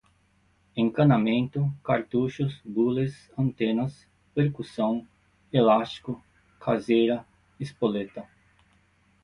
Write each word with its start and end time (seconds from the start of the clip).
encanamento, 0.75 1.71
cartuchos, 1.83 2.59
bules, 2.65 3.31
antenas, 3.37 4.07
percussão, 4.33 5.07
elástico, 5.53 6.19
caseira, 6.59 7.23
espoleta 7.59 8.27